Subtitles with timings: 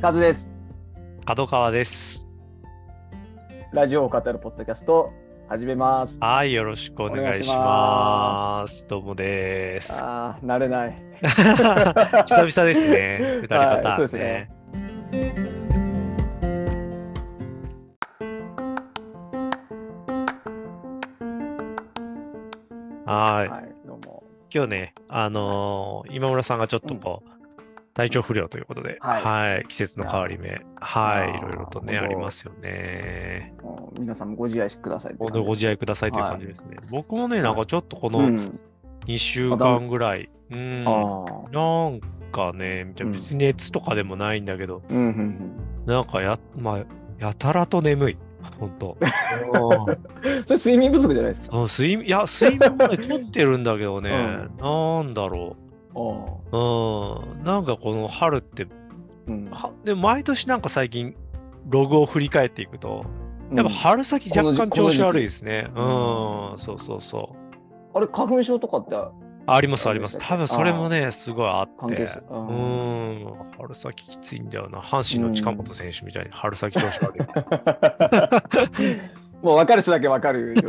[0.00, 0.50] カズです。
[1.26, 2.26] 角川です。
[3.70, 5.12] ラジオを語るポッドキャスト
[5.46, 6.16] 始めます。
[6.18, 8.88] はい、よろしくお願いしおます。
[8.88, 10.02] どうもです。
[10.02, 10.96] ああ、慣れない。
[11.20, 14.50] 久々ですね、二人はいパターンそうですねね。
[23.04, 24.22] はい、はい、どうも。
[24.50, 27.39] 今日ね、あのー今村さんがちょっとこう、
[27.94, 33.52] 体調不良ということで、はいはい、季節の変わり目、はい、いろいろとね、ありますよね。
[33.98, 36.76] 皆さんもご自愛ください本当ご自愛くださいという感じですね。
[36.90, 38.60] 僕もね、いなんかちょっとこのうん。
[39.06, 40.84] 2週間ぐらい、うん。
[40.84, 42.00] なん
[42.30, 45.52] かね、うん別に熱とかでもないんだけど、うんうん
[45.86, 46.84] なんかや、まあ、
[47.18, 48.18] やたらと眠い。
[48.58, 48.98] 本当。
[49.00, 50.42] うん。
[50.44, 51.56] それ睡眠不足じゃないですか？
[51.56, 55.56] 睡眠いや、睡眠もね取ってるんだけどね、なんだろ。
[55.58, 55.69] う。
[55.94, 57.44] うん。
[57.44, 58.66] なんかこの春って、
[59.26, 59.50] うん。
[59.50, 61.14] はでも毎年なんか最近、
[61.68, 63.04] ログを振り返っていくと、
[63.52, 65.70] やっぱ春先若干調子悪いですね。
[65.74, 67.96] このうん、そうそうそう。
[67.96, 68.94] あれ、花粉症とかって
[69.46, 70.18] ありますあります。
[70.20, 72.42] 多分それもね、すごいあってうー
[73.28, 74.80] ん、春先きついんだよな。
[74.80, 77.26] 阪神の近本選手みたいに春先調子悪い。
[79.42, 80.54] もう分かる人だけ分かる。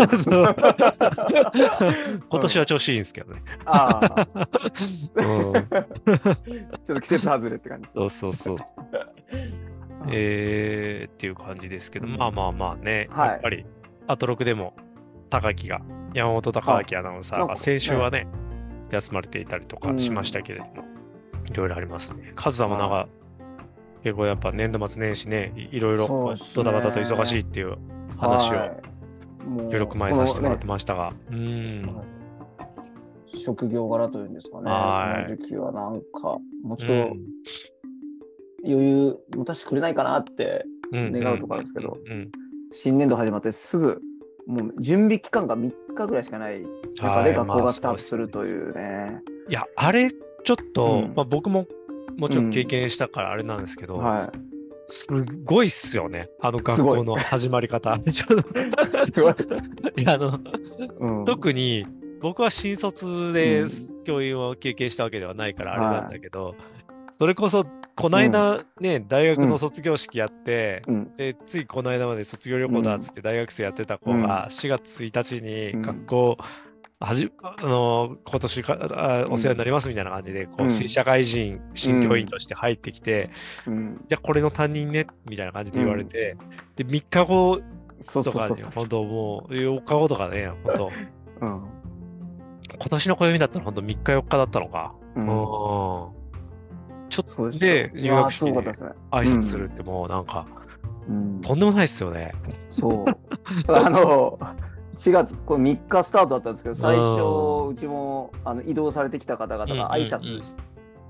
[2.30, 3.41] 今年は調子いいんですけどね。
[3.66, 4.27] ああ。
[5.16, 5.64] うん、ちょっ
[6.86, 7.88] と季節外れって感じ。
[7.94, 8.58] そうそうそう。
[10.09, 13.66] えー、っていう感じですけど、まあまあまあね、はいやっぱり、
[14.08, 14.73] アトロクでも、
[15.30, 15.81] 高木が、
[16.14, 18.27] 山本高明アナウンサーが先週はね、
[18.92, 20.72] 休まれていたりとかしましたけれども、
[21.45, 22.33] いろいろありますね。
[22.36, 23.08] カズさんもなんか、
[24.03, 27.77] 結構やっぱ年度末年始ね、いいろいろドタバタと忙しいっていう
[28.22, 28.69] 話を
[29.72, 31.83] 収録前させてもらってこましたが、うのん。
[31.83, 31.91] ね
[33.33, 34.69] 職業柄というんですかね。
[34.69, 35.25] はい。
[35.25, 37.27] この時期はなんか、もうちょっとうん。
[38.64, 41.11] 余裕持たせてくれないかなってうん。
[41.11, 42.31] 願うところなんですけど、うん。
[42.72, 44.02] 新年度始まってすぐ、
[44.45, 46.61] もう準備期間が3日ぐらいしかない。
[47.02, 49.21] 中で学校がスタートするというね。
[49.49, 51.14] いや、あれ、ちょっと、うん。
[51.15, 51.65] まあ、僕も
[52.17, 54.31] もちろん経験したからあれなんですけど、は
[54.92, 55.08] す
[55.44, 57.96] ごいっすよね、あの学校の始まり方。
[59.98, 60.02] い。
[60.04, 60.40] やあの
[61.00, 61.26] うん。
[61.26, 61.86] 特に
[62.22, 63.68] 僕は新卒うでん。
[64.04, 66.56] 教員を経験したわけではないからあれなんだけど、
[67.14, 67.66] それこそ
[67.96, 71.16] この間ね、大学の卒業式やって、うん。
[71.18, 76.38] でついこの間まで卒業旅行だっつって大学生やってた子が4月1日に学校、
[77.04, 80.72] はじあの今年かあお世話になりますみたいな感じで、こううん。
[80.72, 83.32] 新社会人、新教員として入ってきて、
[83.66, 84.06] うん。
[84.08, 86.38] じゃあこれの担任ねみたいな感じで言われて、
[86.76, 87.61] で3日後
[88.14, 88.61] とかに。
[88.61, 90.92] 本当もう4日後とかね、本当。
[91.42, 91.64] うん。
[92.73, 94.94] 今年の暦だったら本当3日4日だったのか。
[95.16, 95.23] うん。
[95.23, 95.28] うん。
[97.10, 98.52] ちょっとで入学式で。
[98.52, 100.45] 挨拶するってもうなんか、
[101.10, 101.42] うん。
[101.42, 102.32] とんでもないですよね。
[102.70, 103.06] そう。
[103.73, 104.38] あの、
[104.96, 110.56] 4月、これ3日スタートだったんですけど、最初、うんうちもあの移動されてきた方々が挨うんうんうん拶し,、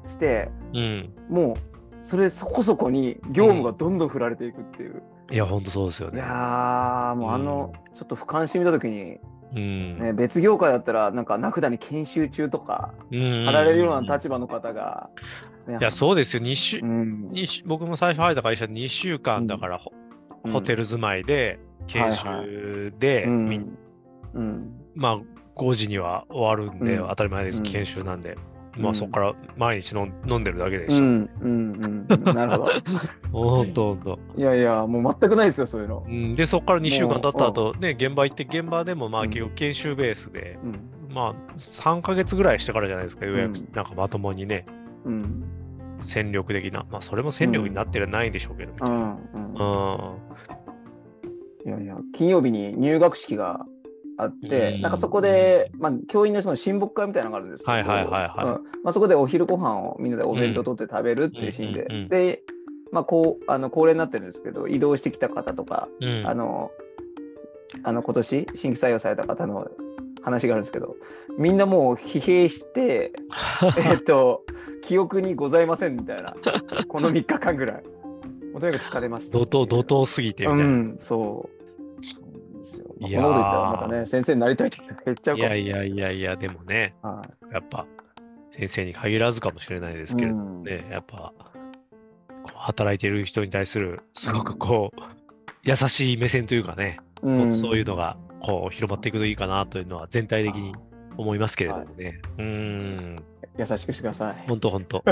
[0.07, 1.13] して、うん。
[1.29, 1.55] もう、
[2.03, 5.01] それそこそこに業務がどんどん振られていくっていう。
[5.31, 6.19] いや、本当そうですよいね。
[6.19, 9.17] やー、もうあの、ちょっと俯瞰してみたときに、
[9.55, 9.99] うん。
[9.99, 15.09] ね、別業界だったら、なんか名札に研修中とか、うん貼られるような立場の方が、
[15.67, 16.43] ねいや、そうですよ。
[16.43, 19.79] 2週、うん、二週僕も最初入った会社2週間だから、
[20.51, 23.27] ホテル住まいで、研修で、
[24.95, 25.19] まあ、
[25.55, 27.07] 5時には終わるんで、うん。
[27.09, 27.65] 当たり前です、うん。
[27.65, 28.37] 研修なんで。
[28.77, 31.03] まあ、うんそこから毎日飲ん飲んでるだけでしょ。
[31.03, 31.29] うん。
[31.41, 32.05] うん。
[32.07, 32.71] うん、なるほど。
[33.31, 34.19] ほんとほんと。
[34.37, 36.05] いやいや、もう全くないですよ、そういうの。
[36.07, 39.29] うん、で、そこから2週間経ったも後、ね、現場行って、現場でもまあうん。
[39.29, 40.79] 結局研修ベースで、うん。
[41.13, 43.67] まあ3ヶ月ぐらいしてからじゃないですか、ようやくうん。
[43.73, 44.65] なんかまともにね、
[45.03, 45.43] うん。
[45.99, 48.95] 戦力的な、まあそれも戦力になってはないんでしょうけど、みたいな。
[48.95, 49.01] うん。
[49.33, 49.53] うん。
[49.53, 50.17] うん。
[51.65, 53.65] いやいや、金曜日に入学式が
[54.17, 62.43] あって、うんなんかそこで、まあ、教員のその親睦会みたいなのがあるんですけど、はいはいはいはいうんまあ、そこでお昼ご飯をみんなでお弁当取って食べるっていうシーンで、うんで、
[62.91, 66.27] まあ、こうあの恒例になってるんですけど、移動してきた方とか、うん。
[66.27, 66.71] あの、
[67.83, 69.69] あの今年新規採用された方の
[70.21, 70.95] 話があるんですけど、
[71.37, 73.13] みんなもう疲弊して、
[73.77, 74.43] えっと、
[74.83, 76.35] 記憶にございませんみたいな、
[76.87, 77.83] この3日間ぐらい。
[78.51, 79.37] もうとにかく疲れました。
[79.37, 80.63] 怒涛、怒涛すぎてみたいな。
[80.63, 81.61] うん、そう。
[82.05, 87.21] そうなんですよまあいやーこんなこと言ったらまたね、先生になりたいって言っちゃうかもいやいやいやいや、でもね、は
[87.51, 87.85] やっぱ
[88.51, 91.33] 先生に限らずかもしれないですけれどうんね、やっぱ
[92.53, 95.01] 働いてる人に対するすごくこう、
[95.63, 97.25] 優しい目線というかね、い。
[97.25, 100.75] もっとそういうのがこう広まっていくといいかなというのは全体的に
[101.17, 102.21] 思いますけれどもね。
[102.37, 103.23] うーん。
[103.57, 104.35] 優しくしてください。
[104.47, 105.03] ほんとほんと。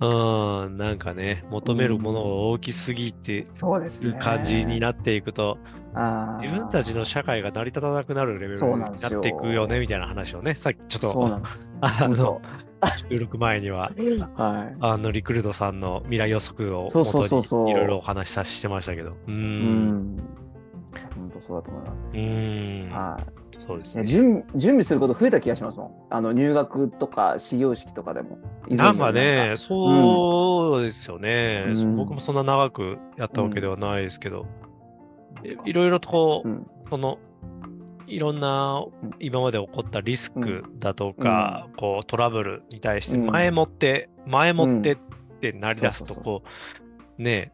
[0.00, 4.16] うん、なんかね、求めるものが大きすぎてそうですね。
[4.20, 5.58] 感じになっていくと、
[5.94, 11.40] あー自分たちの社会が成り立たなくなるレベルになっていくよね、みたいな話をね、さっきちょっと。
[11.80, 12.40] あ本の
[13.10, 14.76] 収録前には、当はい。
[14.80, 19.10] あのリクルートさんの未来予測をそうそういろいろお話しさせてましたけど。
[19.10, 19.16] う。
[19.26, 20.16] うんん。
[21.16, 22.04] 本当そうだと思います。
[22.12, 22.90] うん。
[22.92, 23.43] はい。
[23.66, 24.04] そうですね。
[24.04, 26.14] ね準準備すること増えた気がしますもん。
[26.14, 28.38] あの入学とか始業式とかでも。
[28.68, 31.96] なんかね、そうですよね、うん。
[31.96, 34.46] 僕もそんな長くやったわけではないですけど、
[35.44, 36.66] いいろいろとこう、うん。
[36.90, 37.18] その、
[38.06, 39.10] いろんなうん。
[39.18, 43.26] 今まで起こったリスクだとか、こうトラブルに対してうん。
[43.26, 44.98] 前もって、前もってっ
[45.40, 46.42] てなりだすと、こ
[47.18, 47.52] う、ね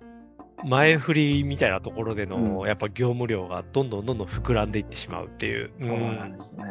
[0.64, 5.70] 前振りみたいなところでの、うんやっぱ業務量がどんどんどんどん膨らんでいってしまうっていう。
[5.80, 6.64] うそうなんですね。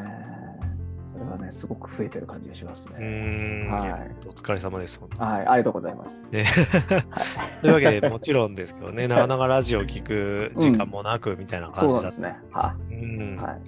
[1.14, 3.66] それはね、すごく増えてる感じがしますうね。
[3.68, 5.00] ん、はいお疲れ様です。
[5.18, 6.22] はい、ありがとうございます。
[6.32, 7.22] ねは
[7.60, 11.96] い、 というわけで、もちろんですけどね、 なかなかラジオ聞く時間もなくみたいな感じだった。
[11.96, 12.38] なんですね。
[12.52, 13.38] はうんい。
[13.38, 13.62] はい。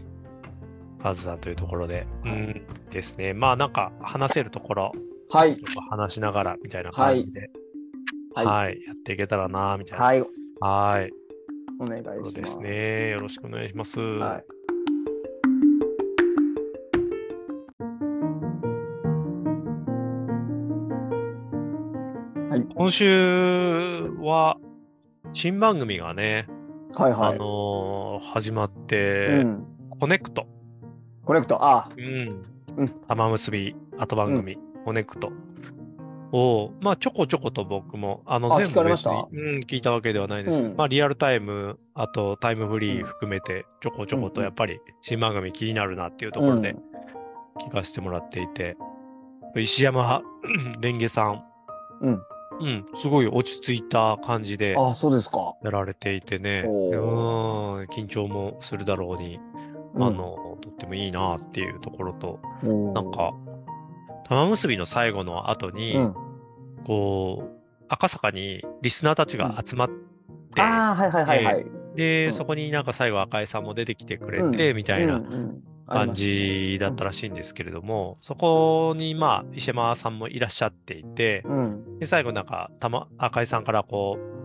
[1.03, 3.33] カズさんというところで、はいうんですね。
[3.33, 4.91] まあなんか話せるところ、
[5.29, 5.57] はい。
[5.89, 7.50] 話しながらみたいな感じで、はい。
[8.33, 10.06] はい、やっていけたらな、みたいな。
[10.06, 10.22] はい。
[10.62, 11.12] はい。
[11.80, 12.33] お願いしそうます。
[12.33, 13.10] ですね。
[13.10, 14.00] よろしくお願いします。
[14.00, 14.45] はい。
[22.50, 22.66] はい。
[22.75, 24.57] 今週は、
[25.33, 26.48] 新番組がね、
[26.94, 27.36] はいはい。
[27.36, 29.66] あのー始まっうて、ん。
[30.00, 30.45] こねくと、
[31.25, 32.44] こねくと、あ、うん
[32.78, 35.31] うん、たまむすび後番組、こねくと
[36.31, 40.78] を、まあ、ちょこちょこと僕も、あの、あ全部うん、聞いたわけではないんですけど、うん。
[40.78, 43.04] まあ、リアルタイム、あとタイムフリうん。
[43.04, 46.81] ー含めて、ちょこちょことうんやっぱり新番組気になるなっていうところでうん。
[47.68, 48.78] 聞かせてもらっていて、
[49.56, 50.22] 石山
[50.80, 51.44] レンゲさん、
[52.01, 52.22] うん。
[52.62, 55.56] うん、すごい落ち着いた感じであ、そうですか。
[55.63, 56.69] やられていてね、う
[57.01, 59.39] おん、緊張もするだろうに、
[59.95, 60.04] うん。
[60.04, 62.39] あ、の、とってもいいなっていうところと、
[62.94, 63.33] なんか、
[64.31, 66.16] 玉結びの最後の後に、うん。
[66.86, 69.89] こう、赤坂にリスナーたちが集まっ
[70.56, 71.66] て、ああ、はいはいはいはい。
[71.95, 82.00] で、うんそこになんか最後赤井さんも出てきてくれて、みたいなうんうん感じだったらしいんですけれども、そこにまあ、石山さんもいらっしゃっていて、うん。
[82.00, 84.40] で、最後なんか、たま、赤井さんからこう、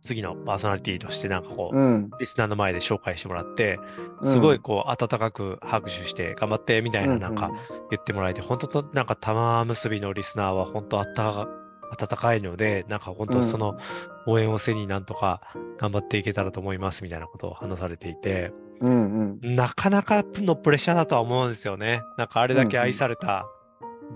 [0.00, 2.10] 次のパーソナリティとしてなんかこう、うん。
[2.20, 3.78] リスナーの前で紹介してもらって、
[4.20, 7.50] うんすごいこう、温かく拍手して、頑張って、みたいななんか、
[7.90, 11.48] 言ってもらえて、本当となんか玉結びのリスナーは本当あったか
[11.90, 13.78] 温かいので、なんか本当その
[14.26, 15.40] 応援を背になんとか
[15.78, 19.56] 頑張っていけたらと思いますみたいなことを話されていて、うんうん。
[19.56, 22.02] なかなかのプレッシャーだとは思うんですよね。
[22.16, 23.46] なんかあれだけ愛された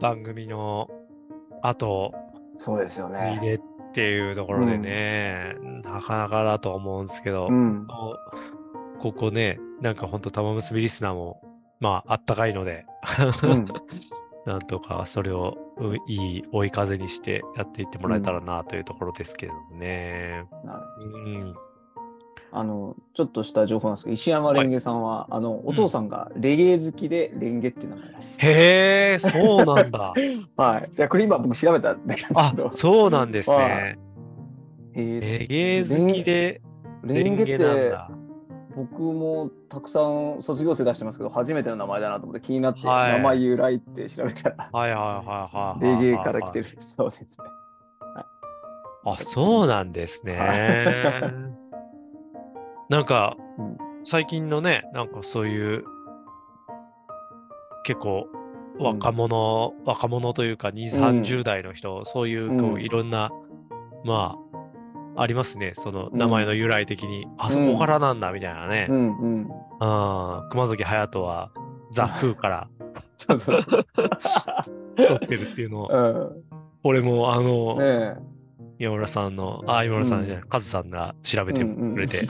[0.00, 0.88] 番組の
[1.62, 2.12] 後
[2.56, 3.38] そうですよにね。
[3.43, 3.61] で
[3.93, 5.55] っていうところでね、
[5.85, 7.87] なかなかだと思うんですけど、うん。
[7.87, 8.17] こ
[8.97, 11.43] うここね、なんか本当玉結びリスナーも、
[11.79, 12.87] まああったかいので、
[13.43, 13.67] うん
[14.47, 20.47] なんとかそれをういい追い風にしてやっていってもらえたらなというところですけれどもね。
[20.65, 21.55] なるうん。
[22.54, 28.37] あの、ちょっとした情報なんですけど、石山レンゲさんは、あの、お父さんがレゲエ好きでレンゲっていう名前らしい。
[28.40, 30.12] へえ、そうなんだ。
[30.56, 30.90] はい。
[30.96, 33.98] いや、これ今僕調べたんだけあど、、そうなんですね。
[34.94, 36.60] えーレゲエ好きで
[37.03, 37.94] レンゲって。
[38.74, 46.03] 僕もたくさん卒業生出してますけど、初めての名前だなと思って気になって、はい名前由来って調べたら、はいはいはいはいはいはい。
[46.03, 47.27] レゲエから来てるそうですね。
[49.05, 51.52] あ、そうなんですねは。
[52.93, 55.84] なんかうん、最近のね、なんかそういう、
[57.84, 58.27] 結構、
[58.79, 61.20] 若者、若者というか、2、うん。
[61.22, 62.75] 30代の人、そういう、こうん。
[62.75, 63.31] う、いろんな、
[64.05, 64.37] ま
[65.17, 65.72] あ、ありますね。
[65.75, 66.19] そのうん。
[66.19, 68.89] 名前の由来的に、あそこからなんだ、みたいなね。
[68.91, 69.49] うん
[70.51, 71.51] 熊崎隼人は、
[71.93, 72.69] ザ・フーから。
[73.27, 73.34] 撮
[75.17, 76.44] ってるっていうのを、うん。
[76.82, 78.31] 俺も、あの、ね
[78.82, 81.44] 今村さんの、あ、今村さんじゃない、カズさんが調え。
[81.44, 82.22] べてくれて、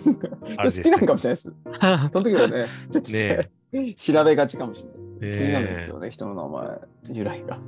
[0.58, 1.42] あれでした好きなのかもしれないです。
[2.12, 3.48] その時はね、ちょっとね
[3.96, 5.32] 調べがちかもしれない。
[5.32, 7.58] ね気になるんですよね、人の名前、由来が。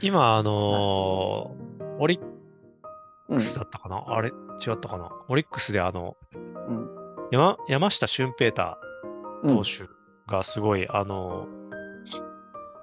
[0.00, 2.20] 今、あのーオリッ
[3.28, 5.10] うんクスだったかな、あれ違ったかな？
[5.28, 6.88] オリックスであの、うん。
[7.30, 8.78] 山山下俊平太
[9.42, 9.86] うん投手
[10.32, 11.60] がすごい、あのー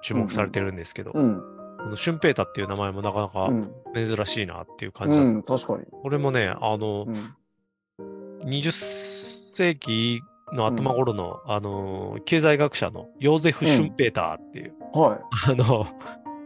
[0.00, 1.10] 注目されてるんですけど、
[1.78, 1.84] うん。
[1.84, 3.72] この俊平太っていう名前もなかなかうん。
[3.94, 5.32] 珍しいなっていう感じだった。
[5.32, 5.84] うん、確かに。
[6.04, 7.34] 俺もね、あの、うん。
[8.44, 8.72] 20
[9.54, 10.20] 世紀
[10.52, 15.86] の頭頃の、あのー経済学者のヨーゼフ・シュンペーターっていう、はあの、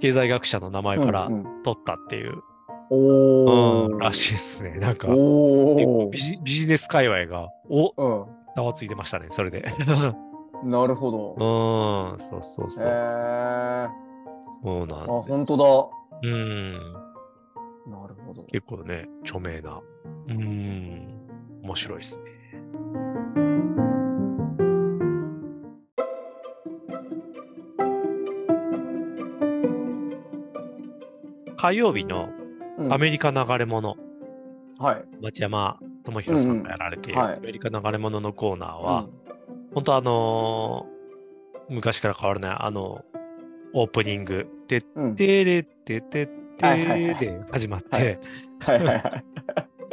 [0.00, 1.00] 経済学者の名前い。
[1.00, 2.42] からうんうん取ったっていう、
[2.90, 3.92] おー。
[3.92, 4.78] うんらしいですね。
[4.78, 8.28] なんか、ビジビジネス界隈が、おお。
[8.56, 9.72] ざわついてましたね、それで。
[10.62, 10.70] うん。
[10.70, 11.34] なるほど。
[12.12, 12.92] うん、そうそうへそう。
[12.92, 13.88] え。
[14.62, 15.06] そうなんあ。
[15.22, 15.90] 本当
[16.22, 16.72] うん。
[17.86, 17.98] だ。
[18.00, 18.44] なるほど。
[18.44, 19.80] 結構ね、著名な。
[20.28, 21.28] うん。
[21.62, 22.24] 面白いですね。
[31.56, 32.28] 火曜日の
[32.78, 33.96] うんアメリカ流れ物、
[34.78, 35.04] はい。
[35.20, 39.06] 町山智博さんがやられているうんうんはいアメリカ流れ物のコーナーは、
[39.74, 40.92] 本当あのー
[41.68, 43.04] 昔から変わらないあの
[43.74, 45.04] オープニングでうん。
[45.04, 45.16] うん。
[45.16, 48.18] てれってててで始まっはいて。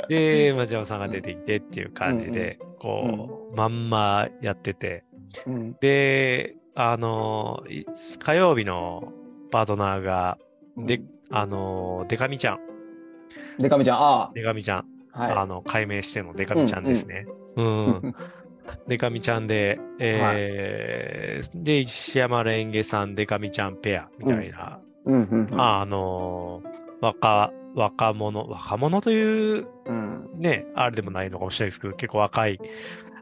[0.08, 5.04] で、町山さんが出てきてっていう感じで、こう、まんまやってて、
[5.46, 5.76] うん。
[5.80, 7.64] で、あの
[8.20, 9.12] 火曜日の
[9.52, 10.38] パートナーが、
[10.78, 12.60] で、あのーデカミちゃん、
[13.60, 15.20] でかみちゃん、あデカミちゃん、あ。
[15.20, 15.32] はい。
[15.34, 17.26] あの、解明してのデカミちゃんですね。
[17.56, 18.16] うん。
[18.88, 25.16] デカミちゃんで、えーで、石山レンゲさん、デカミちゃんペアみたいな、うん。
[25.16, 25.56] うんうん。
[25.56, 26.70] まあ、あのー
[27.02, 30.30] 若、若者、若者といううん。
[30.36, 32.60] ね、あれでもないのかもしれないですけど、結構若い、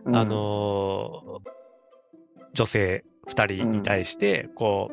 [0.05, 0.15] うん。
[0.15, 1.49] あ、のー
[2.53, 4.89] 女性2人に対して、こ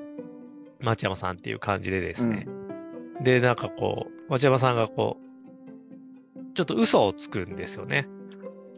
[0.81, 2.47] う、町山さんっていう感じでですね、
[3.23, 5.25] で、なんかこう、町山さんがこう、
[6.55, 8.07] ちょっと嘘をつくんですよね。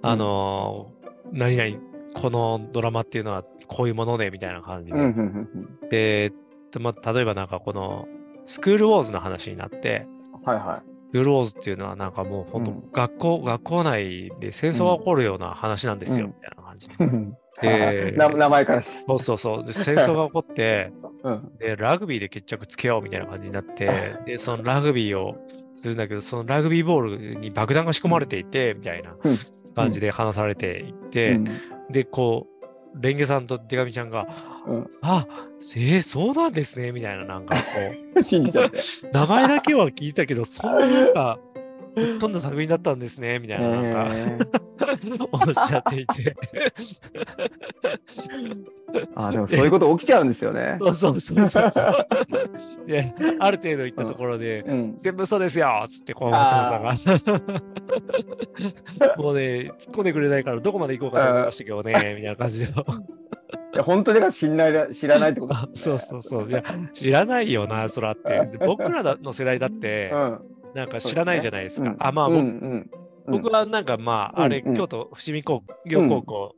[0.02, 0.95] あのー
[1.32, 1.76] 何々、
[2.14, 4.98] このドラマっていうのはこういうもので、みたいな感じで。
[4.98, 6.32] うんうんうんで、
[6.80, 8.08] まあ、例えばなんかこの、
[8.44, 10.42] スクールウォーズの話になって、うん。
[10.42, 17.36] はいはスクールウォーズっていうのはなんかもう本当、うん学校、学校内で戦争が起こるような話なんですよ、うんみたいな感じで。
[17.62, 18.12] い。
[18.12, 18.82] でな名前から。
[18.82, 19.64] そうそうそう。
[19.64, 20.92] で、戦争が起こって、
[21.24, 21.52] うん。
[21.58, 25.36] で、ラグビーで決着つけようみたいな感じになって、で、そのラグビーを
[25.74, 29.36] するんだけど、そのラグビーボールに爆弾が仕込まれていて、みたいなうん
[29.76, 31.38] 感じで話されていて、
[31.90, 32.56] で、こう、
[33.00, 34.26] レンゲさんとデカミちゃんが、
[34.66, 35.26] うんあ、
[35.76, 37.62] えー、そうなんですね、みたいな、なんかこ
[38.16, 38.22] うん。
[38.24, 38.78] 信じちゃって。
[38.78, 38.80] う、
[39.12, 41.38] 名前だけは聞いたけど、そんななんか、
[41.96, 44.38] ぶっ飛んだ作品だったんですね、みたいな、なんか、え
[45.32, 46.36] おっしゃっていて。
[48.22, 48.66] ー
[49.16, 50.76] あ、でもそういうこと起きちゃうんですよね。
[50.78, 52.06] そうそうそうそうそう。
[52.86, 54.94] で、ある程度行ったところで、うん。
[54.98, 56.94] 全部嘘ですよっつって、こう、松本さんが。
[59.16, 62.66] もうね、突っ込んでくれないから、どこまで行こうかと思いましたけどね、みたいな感じで。
[62.66, 66.50] いや本当だから知らない知らないってことあ そうそうそう。
[66.50, 66.62] いや、
[66.94, 68.46] 知らないよな、そらって。
[68.58, 70.40] で僕らの世代だって、うん。
[70.76, 71.88] なんか知らないじゃないですか。
[71.88, 71.96] うん。
[71.98, 72.90] あ、まあ、僕うんうん
[73.28, 74.76] 僕はなんかまあ、あれ、うんうん。
[74.76, 76.54] 京都、伏見高業高校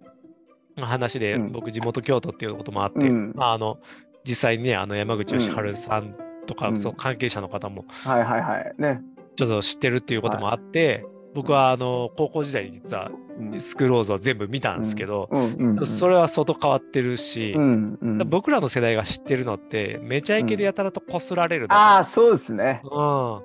[0.77, 1.53] の話で、うん。
[1.53, 3.33] 僕、地元京都っていうこともあって、うん。
[3.35, 3.79] まあ、あの、
[4.25, 6.15] 実際にね、あの山口義晴さん
[6.47, 6.77] とか、うん。
[6.77, 8.75] そう関係者の方もはいはいはい。
[8.77, 9.01] ね。
[9.37, 11.07] ちょっと知ってるっていうこともあって、
[11.39, 15.87] 僕はあの高校時代に実はうんスクローズは全部見たんですけど、うんうんうん。
[15.87, 18.19] それは相当変わってるし、うんうん。
[18.29, 22.81] 僕らの世代が知ってるのって、めちゃイケでやたらとこすられるあだあ、そうですね。
[22.83, 22.89] け。
[22.89, 22.93] うん。
[22.93, 23.43] そ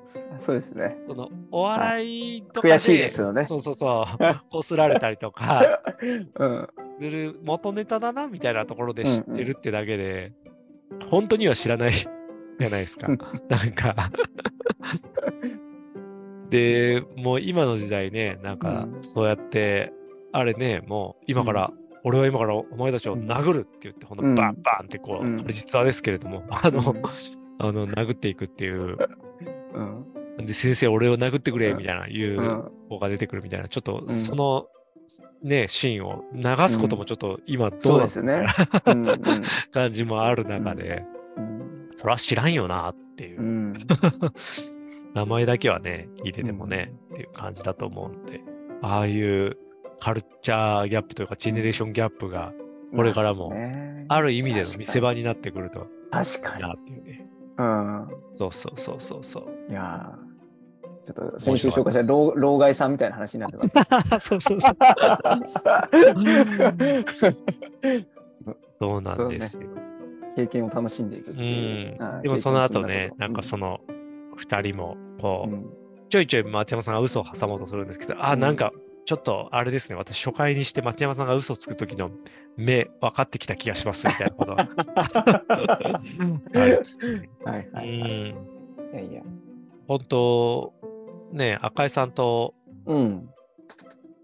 [0.48, 0.98] うですね。
[1.08, 4.20] そのお笑いとかで、悔しいですよねそうそうそう、
[4.50, 5.82] こすられたりとか
[6.40, 6.68] うん。
[7.00, 10.34] する元ネタだなみたいなところで知ってるってだけで、
[11.12, 13.08] 本当には知らないじゃないですか。
[13.08, 13.96] うんなんか
[16.54, 19.04] で、もう今の時代ね、なんかうん。
[19.04, 19.92] そうやって、
[20.32, 21.72] あれね、もう今から、
[22.04, 24.36] 俺は今からお前たちを殴るって言って、ほんとうん。
[24.36, 25.40] バンバンってこう、うん。
[25.40, 27.02] あれ実話ですけれども、あの、うん。
[27.58, 28.98] あの 殴っていくっていう、
[30.38, 30.46] うん。
[30.46, 32.72] で、先生、俺を殴ってくれみたいな、いううん。
[32.90, 34.10] 子が出てくるみたいな、ちょっとん。
[34.12, 34.68] その、
[35.42, 38.46] ね、シーンを流すこともちょっと今どそうですね。
[38.86, 39.22] うんうん。
[39.74, 41.04] 感じもある中で、
[41.36, 41.88] うん。
[41.92, 43.42] それは知らんよなっていう。
[43.42, 43.74] う、ん。
[45.14, 48.42] 名前だけはね、聞いててもね、っていう感じだと思うんで、
[48.82, 49.58] ああいう
[50.00, 52.52] カルチャーギャップというか、ジェネレーションギャップが、
[52.96, 56.62] これからもねある意味での見せ場になってくると確かに。
[56.62, 57.26] なっていうね。
[57.58, 58.08] うん。
[58.36, 59.72] そうそうそうそうそう。
[59.72, 60.34] いやー
[61.06, 63.58] ちょっと先週紹介した老老害さんみたいな話になって
[64.10, 64.30] ます。
[64.30, 64.76] そうそうそう。
[68.80, 69.68] そうなんですよ。
[70.36, 71.96] 経験を楽しんでいくいう。
[71.96, 72.20] んは。
[72.20, 73.82] いでもその後ね、なんかその
[74.36, 75.66] 二人も、こう、うん
[76.10, 78.72] ちょいちょい町山さんが嘘を挟もうとするんですけど、あ、うんなんか、
[79.06, 82.12] ちょっとあれですね、私初回にして町山さんが嘘をつく時の
[82.56, 84.68] 目分かってきた気がしますみたいなこと は
[86.60, 86.72] い
[87.44, 88.36] はいはい。
[88.94, 89.24] やいや。
[89.88, 90.74] 本当、
[91.32, 92.54] ね、赤井さんと
[92.86, 93.30] うん。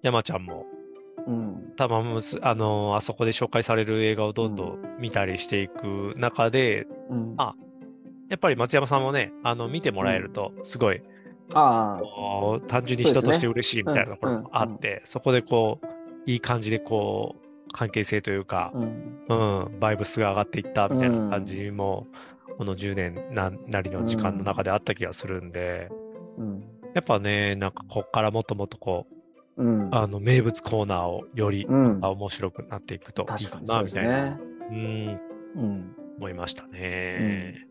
[0.01, 0.65] 山ちゃんも、
[1.27, 1.73] うん。
[1.75, 7.33] たまむす、あのーあそこで紹介される映画をどんどん見たりしていく中で、うん。
[7.37, 7.55] あ
[8.29, 11.01] やっぱり松山さんもね、あの見てもらえると、すごい、
[11.53, 11.99] あ
[12.67, 15.87] 単純に人として嬉しいみたいなところもあって、そこでこう、
[16.29, 19.25] いい感じでこう、関係性というか、うん。
[19.29, 22.07] うん、バイブスが上がっていったみたいな感じも、
[22.57, 25.89] この10年ななりの時間の中であった気がするんで、
[26.37, 26.63] うん。
[26.93, 29.07] やっぱね、なんかこっからもっともっとこ
[29.57, 29.89] う、うん。
[29.91, 34.37] あの名物コーナーをより、面白くなっていくといい確かかな、みたいな、ね。
[34.69, 35.19] うん、
[35.55, 35.95] うん。
[36.17, 37.65] 思いましたね。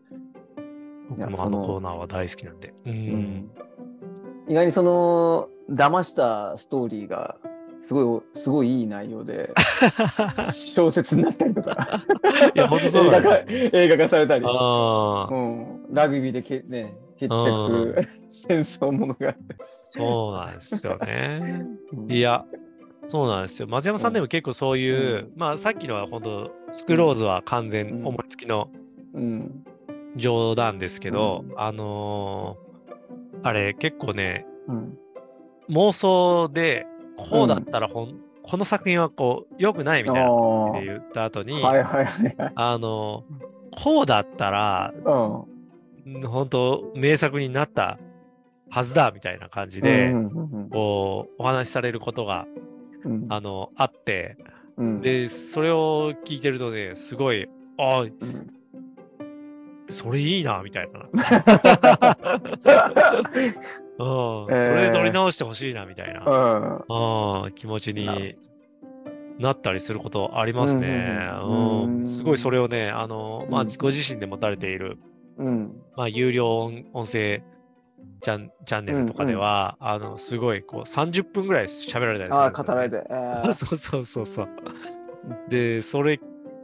[1.09, 2.73] 僕もあのコーナーは大好きなんで。
[2.85, 2.89] う。
[2.89, 3.51] うんん。
[4.47, 7.35] 意外にその、騙したストーリーが、
[7.81, 9.51] すごい、すごいいい内容で、
[10.51, 12.03] 小説になったりとか、
[12.55, 13.37] いや、本当そう映画化。
[13.47, 19.35] 映画化されたり、うん、ラグビーでけ、ね、決着する戦争ものが。
[19.83, 21.65] そうなんですよね。
[21.93, 22.45] うんいや、
[23.05, 23.67] そうなんですよ。
[23.67, 28.69] 松山さんでも結構そういう、まあさっきのは本当、スクローズは完全うん思いつきの
[29.13, 29.63] うん。
[30.19, 32.69] 冗談ですけど、うんあのー
[33.41, 34.97] あれ結構ね、うん。
[35.69, 36.85] 妄想で、
[37.15, 42.51] こうだったらほん、この作品はこう、良くないみたいな感じで言った後に、はいはいはいはい。
[42.55, 46.21] あのーこうだったら、うん。
[46.21, 47.99] 本当名作になった
[48.69, 52.45] はずだみたいな感じで、うんうんこう、お話しされることが、
[53.05, 54.37] うんあの、あって、
[54.75, 57.47] うん、で、それを聞いてるとね、すごい、
[57.77, 58.11] ああ、うん
[59.89, 60.99] それいいな、みたいな。
[63.99, 64.75] うん、そえー。
[64.87, 66.33] れ取り直してほしいな、みたいな、う
[67.41, 67.43] ん。
[67.45, 68.35] うん、気持ちなに
[69.39, 70.87] なったりすることありますね。
[70.87, 72.07] うんうんうんうん。
[72.07, 73.67] すごいそれをね、あの、まあ、うん。
[73.77, 74.97] ご自身で持たれている、
[75.37, 75.75] うん。
[75.95, 77.41] まあ、有料音音声
[78.21, 82.51] チャンチャンネルとかでは、あの、すごい、こう、30分ぐらい喋られたりするああ。
[82.51, 83.03] 語られて。
[83.09, 83.53] えー。
[83.53, 84.49] そうそうそうそう。
[85.49, 86.19] で、それ、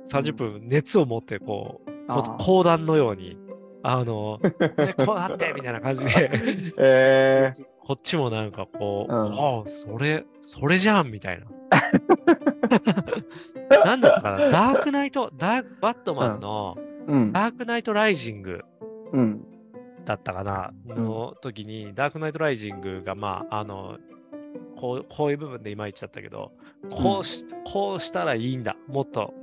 [0.05, 3.37] 30分熱を持って、こう、講談のように、
[3.83, 4.39] あの、
[4.77, 6.31] ねこうなってみたいな感じで、
[6.77, 7.65] えー。
[7.85, 9.33] こっちもなんかこう、うん。
[9.33, 11.45] ああ、それ、それじゃんみたいな。
[13.85, 16.77] なんだったかな、ダークナイト、ダークバットマンの、
[17.07, 17.31] うん。
[17.31, 18.61] ダークナイトライジング
[19.11, 19.45] うん。
[20.03, 23.99] だったかな、の時に、ダークナイトライジングが、まあ、あの、
[24.77, 26.51] こうこういう部分でいまいちだったけど、
[26.89, 28.75] こうし、こうしたらいいんだ。
[28.87, 29.33] もっと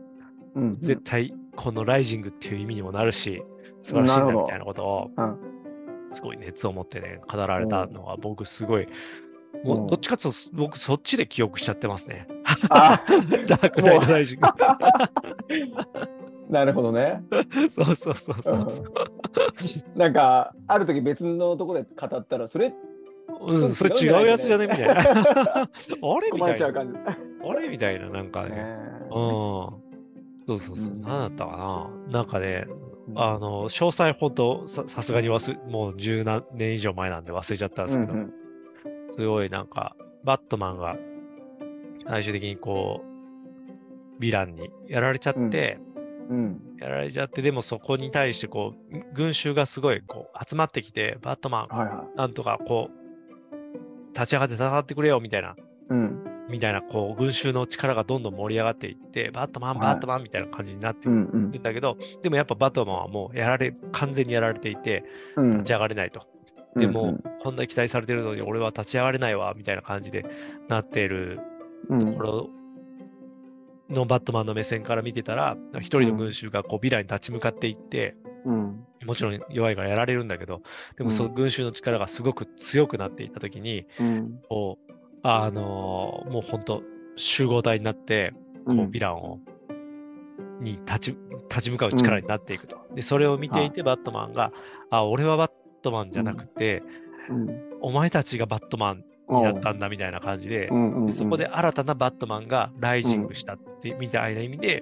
[0.55, 0.77] うん。
[0.81, 3.43] 絶対このライジングっていう意味にもなるし、
[3.81, 5.37] 素晴らしいんだみたいなことをうん、
[6.09, 8.87] すごい熱を持ってね、語られたのは僕すごい、
[9.65, 12.27] もうどっちかっていうと僕そっちで記憶しちゃってますね。
[12.71, 13.03] あ
[13.47, 14.49] ダークナイトライジング。
[16.49, 17.23] なるほどね。
[17.71, 18.93] そうそうそうそうそう。
[19.99, 22.75] なんか、ある時別のところで語ったら、それ
[23.41, 24.67] うん、それ違うやつじゃね？
[24.67, 24.95] みたいな。
[25.01, 25.69] あ
[26.21, 26.31] れ？
[26.31, 26.83] み困たいな。
[27.45, 27.69] あれ？
[27.69, 28.51] みたいな、なんかね。
[28.51, 28.77] ね
[29.11, 29.92] うん。
[30.45, 30.95] そうそうそう。
[30.95, 31.01] うん。
[31.03, 32.21] 何だったかな。
[32.21, 32.67] なんかね、
[33.09, 33.19] うん。
[33.19, 38.33] あの、詳細本当ささすがに忘れ、もう十何年以上前なんで忘れちゃったんですけど、うん
[39.09, 40.97] すごいなんか、バットマンが
[42.07, 43.03] 最終的にこ
[44.19, 45.79] う、ヴィランにやられちゃって、
[46.31, 46.61] うん。
[46.81, 55.55] やられちゃって、でもそこに対してこう、群衆がすごいこう集まってきて、バットマン、はいはなんとかこう、立ち上がって戦ってくれよみたいな、い。
[55.91, 59.81] うんみたいな、こう、群衆の力がどんどん盛り上がっていって、バットマン、はい。
[59.81, 61.51] バットマンみたいな感じになっていうんうん。
[61.51, 65.03] くんだけど、でもやっぱバットマンはもうやられ、完全にやられていて、
[65.37, 65.51] うん。
[65.53, 66.27] 立ち上がれないと。
[66.77, 67.23] でも、うん。
[67.43, 70.25] こんな期待されてるのに俺は立ち上がれないわ、みたいな感じで
[70.69, 71.41] なっている
[71.89, 71.99] うん。
[71.99, 72.51] ところ
[73.89, 78.85] のバットマンの目線から見てたら、一人の群衆がこうヴィランに立ち向かっていって、うん。
[79.05, 80.63] もちろん弱いからやられるんだけど、
[80.97, 84.41] でもその群衆の力がすごく強くなっていったときに、うん。
[84.49, 84.92] こう、
[85.23, 86.83] あのーもう本当
[87.17, 88.33] 集合体になって、
[88.67, 89.39] こうヴィランを、
[90.61, 91.17] に立ち
[91.51, 92.79] 立ち向かう力になっていくと。
[92.95, 94.53] で、それを見ていて、バットマンが、
[94.91, 95.51] あ、俺はバッ
[95.83, 96.83] トマンじゃなくて、
[97.29, 97.49] うん。
[97.81, 100.93] お前たちがバットマンになったんだみたいな感じで、うん。
[100.93, 101.07] うん。
[101.07, 104.81] でそこで新たなバットマンがライジングしたって、みたいな意味で、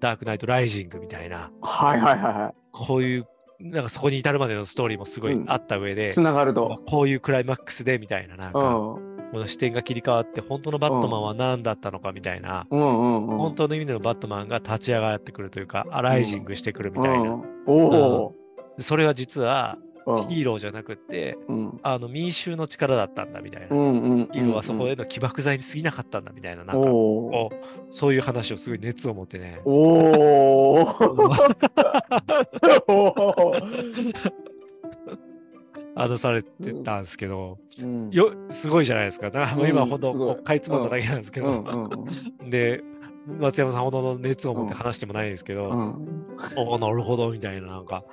[0.00, 3.26] ダークナイトライジングみたいな、はいはいはいはこういう、
[3.58, 5.50] なんかそこに至るまでのストーリーもすごいうん。
[5.50, 6.10] あった上で、い。
[6.10, 6.80] つながると。
[6.86, 12.66] こういうクライマックスでみたいな、なんうか、んこの視点が切り替わって、本当のバットマンは何だったのかみたいな。
[12.68, 17.40] 本当の意味でのバットマンが立ち上がってくるというか、アライジングしてくるみたいな。
[18.78, 23.68] それは実はうんヒーローじゃなくって、うんあの民衆の力だったんだみたいな。
[23.74, 24.28] うんうん。
[24.34, 26.88] 要はそこへの起爆剤に過ぎなかったんだみたいな、なんか、
[27.90, 29.60] そういう話をすごい熱を持ってね。
[29.64, 30.80] お。
[32.88, 33.54] お
[35.96, 36.00] お。
[36.00, 39.30] あのされてたんですけど、うんよすごいじゃないですか。
[39.30, 41.90] だか今うんほどこうかいつまんだだけなんですけど、
[42.48, 42.82] で、
[43.38, 46.22] 松山さんほどの熱を持って話してもないんですけど、うん
[46.56, 48.04] おお、なるほどみたいな、なんか、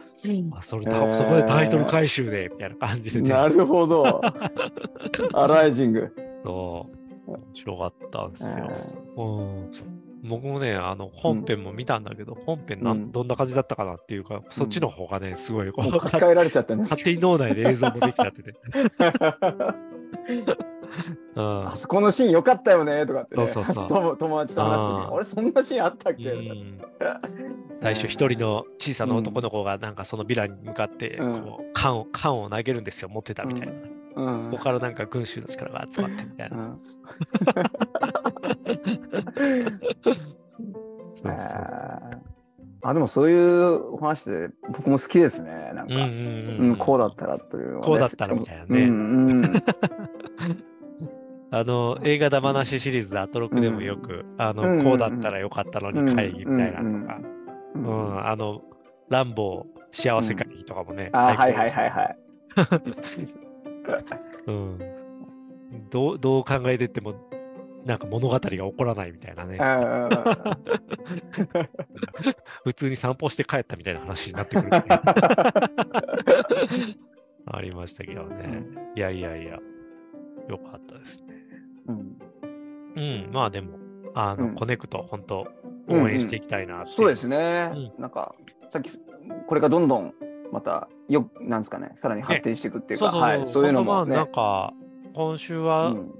[0.55, 3.29] あそれ、へーそこでタイトル回収で、みたいな感じでね。
[3.29, 4.21] なるほど。
[5.33, 6.13] アライジング。
[6.43, 6.87] そ
[7.27, 8.67] う、面白かったんですよ。
[8.69, 13.11] えうん僕もね、あの本編も見たんだけど、本編なん、うん。
[13.11, 18.53] どんな感じだったかなっていうか、そっちの方がね、すごいこう、書き換えられちゃったんです勝手に脳内で映像もできちゃってて。
[21.35, 21.67] うん。
[21.67, 23.87] あそこのシーン良かったよねとかって、ね、そうそうそう。
[23.89, 24.91] 友友達と話す時。
[24.91, 26.81] あーに、俺そんなシーンあったっけ、うん。
[27.75, 31.41] 最初一人の小さな男の子がなんかそのヴィランに向かってうん。
[31.43, 33.73] こう缶を缶を投げるんですよ持ってたみたいな、
[34.15, 34.37] うん。
[34.37, 36.79] そこからなんか群衆の力が集まってみたいな、うん。
[41.13, 41.99] そうそうそう。
[42.13, 42.19] えー
[42.81, 45.51] あでもそういうお話で僕も好きですね。
[45.73, 46.71] なんか、うんうんううん。
[46.71, 48.83] んこうだったらというこうだったらみたいなね。
[48.83, 49.43] うんうん
[51.51, 57.17] あの映画だ話シリーズでアトロクでもよく、あの、うんこうだったらよかったのに会議みたいなのとか、
[57.73, 58.27] ううんん。
[58.27, 58.61] あの
[59.09, 62.17] ランボー幸せ会議とかもね、あはいはいはいはい。
[64.47, 64.79] うん、
[65.89, 67.15] どうどう考えてっても
[67.85, 69.57] なんか物語が起こらないみたいなね。
[69.57, 70.09] うん
[72.63, 75.03] 普通に散歩して帰ったみたいな話になってくる時が
[77.47, 78.63] ありましたけどね。
[78.95, 79.57] いやいやいや、
[80.47, 81.33] よかったですね。
[81.87, 82.19] うん。
[82.95, 83.79] うん、まあでも、
[84.13, 84.55] あの、うん。
[84.55, 85.47] コネクト、本当
[85.87, 88.35] 応援していきたいなっていそうですね、うなんか
[88.71, 88.91] さっき
[89.47, 90.13] これがどんどん
[90.51, 94.15] またよなんですかねさらに発展していくっていうか、そうそうそう、はい、そういうのもね。
[94.15, 94.73] なんか、
[95.13, 96.11] 今週うはん。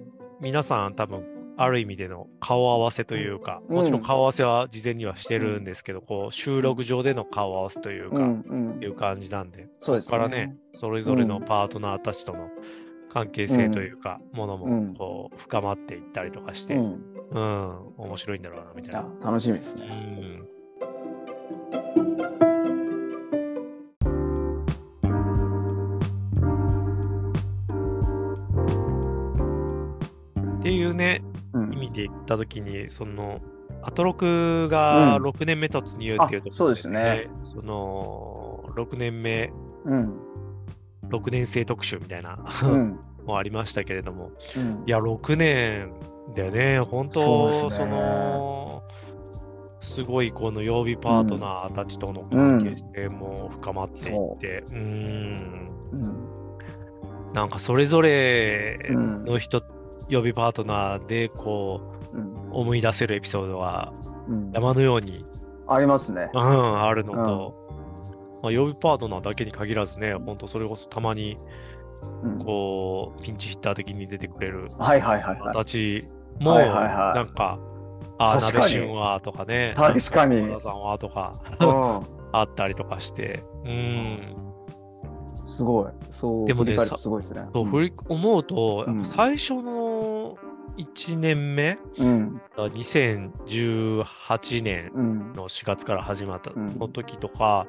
[0.42, 1.26] 皆さん多分、
[1.58, 3.76] ある意味での顔合わせというか、うん。
[3.76, 8.84] もちろん顔合わせは事前にはしてるんですけど、こう収録上での顔合わせというか、うんうん。
[8.84, 10.18] いう感じなんで、そうですね。
[10.18, 12.50] ここからね、それぞれのパートナーたちとの
[13.12, 14.88] 関係性というか、ものうん。
[14.90, 19.32] もこう深まっていったりとかして、ううん、ん面白いんだろうな、みたいあな。
[19.32, 19.88] 楽しみですうね。
[19.88, 20.59] ん。
[31.00, 31.22] ね、
[31.54, 31.74] うん。
[31.74, 33.42] 意味で言ったときに、その、
[33.82, 35.24] アトロクがうん。
[35.24, 37.30] 6年目突入っていうところあそうですね。
[37.44, 39.52] その、6年目、
[39.86, 40.14] うん。
[41.10, 43.00] 6年生特集みたいな、うん。
[43.26, 44.84] もありましたけれども、うん。
[44.86, 45.92] いや、6年
[46.36, 48.84] でね、本当、そその、
[49.82, 57.34] すごいこの曜日パートナーたちとの関係性も深まっていって、うーん、うん。
[57.34, 59.24] なんかそれぞれうん。
[59.24, 59.64] の人、
[60.10, 61.82] 曜日パートナーでこ
[62.14, 62.22] うん。
[62.22, 63.94] う思い出せるエピソードが
[64.28, 64.52] うん。
[64.52, 65.24] 山のように、
[65.68, 66.30] ありますね。
[66.34, 71.38] うん、あるのと、まあ、曜日パートナーだけに限らずね、本当それこそたまに
[72.24, 72.40] うん。
[72.40, 75.54] こうピンチヒッター的に出てくれるはいはいはいはい。
[75.54, 76.08] たち
[76.40, 77.60] も、なんか、
[78.18, 80.42] ああ、鍋旬はとかね、確かに。
[80.42, 83.72] なん和田さんはとかう あったりとかして、うん。
[83.72, 84.36] ん
[85.48, 85.92] すごい。
[86.12, 87.46] そうでもねすごいですね。
[87.54, 89.79] そう振り思うと、最初の
[90.78, 92.42] 1年目、うん。
[92.58, 95.34] 2018年うん。
[95.34, 96.78] の4月から始まったうん。
[96.80, 97.68] の時とか、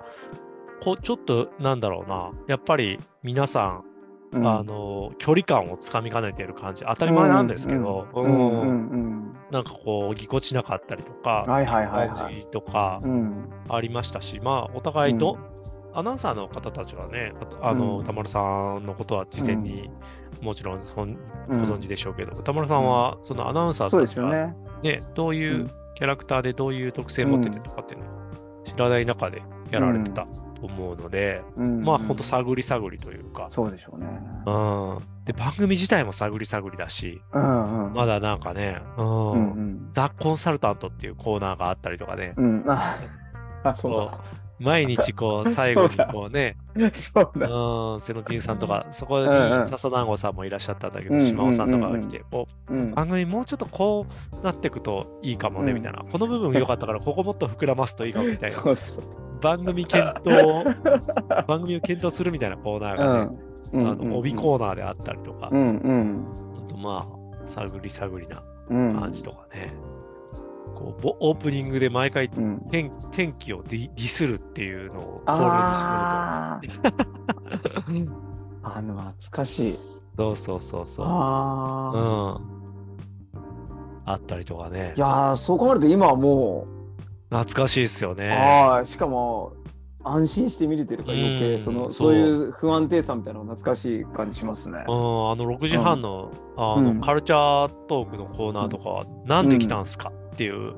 [0.83, 3.85] こうちょっとなんだろうな、やっぱり皆さん、
[4.33, 4.47] うん。
[4.47, 8.69] あの距離感をつかみかねている感じ、当たり前なんですけど、うんうんうん。
[8.69, 9.35] うん。
[9.51, 12.17] なんかこう、ぎこちなかったりとか、はいはいはいはい。
[12.17, 13.51] 感じとかうん。
[13.69, 15.37] ありましたし、まあ、お互いど、
[15.95, 18.03] アナウンサーの方たちはね、ああの、うん。
[18.03, 18.41] 歌丸さ
[18.79, 19.91] んのことは事前に
[20.41, 21.19] もちろんごうん。
[21.49, 24.55] 存知でしょうけど、歌丸さんはそのアナウンサーたちね。
[24.83, 25.71] ね、どういううん。
[25.97, 28.09] キャラクターでどういう特性持っててとかっていうのを
[28.65, 31.85] 知らない中でやられてたと思うので、うん。
[31.85, 34.07] まあ、ほんと探り探りというか、そうでしょうね。
[34.47, 34.99] うん。
[35.27, 37.93] で、番組自体も探り探りだし、うんうん。
[37.93, 39.89] まだなんかね、うん。
[39.91, 42.65] ザ・コンサルタントっていうコーナーがあったりとかね、うん。
[42.67, 42.97] あ、
[43.65, 44.11] あそう
[44.61, 46.89] 毎日こう 最後にこうね、うだ。
[47.49, 49.27] うん、瀬野仁さんとか、そこに
[49.69, 52.23] 笹団子さんもいらっしゃったんだけど、島尾さんとかが来て、
[52.95, 54.07] 番組もうちょっとこ
[54.41, 56.05] うなっていくといいかもね、うんみたいな。
[56.05, 58.59] この部分良かったから、ここもっと膨らますといいかもみたいな。
[59.41, 60.65] 番組検討、
[61.49, 63.31] 番組を検討するみたいなコーナーがね、
[63.73, 66.27] うんあの帯コーナーであったりとか、うんうん。
[66.55, 68.97] ほんとまあ、探り探りなうん。
[68.99, 69.73] 感じとかね。
[70.81, 72.61] こうボオープニングで毎回うん。
[72.71, 76.61] 天天気をディディスるっていうのを恒ああ。
[76.63, 78.13] 例にしてると。
[78.63, 79.79] あの懐かしい。
[80.17, 81.07] そうそうそうそう。
[81.07, 81.99] ああ。
[81.99, 82.61] うん。
[84.07, 85.01] あったりとかねい。
[85.01, 86.67] やーそう考えると今はも
[87.31, 88.33] 懐かしいですよう、ね。
[88.33, 89.53] ああしかも
[90.03, 91.89] 安心して見れてるから余計そのう。
[91.89, 94.79] んそういう不安定さみたいなのが懐かしい感じしますね。
[94.79, 97.01] うん、あの6時半の,、あのうん。
[97.01, 100.75] カルチャートークのコーナーとかは、なんで来たんすかっていう、